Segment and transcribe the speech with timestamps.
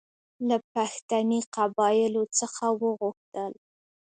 [0.47, 3.53] له پښتني قبایلو څخه وغوښتل.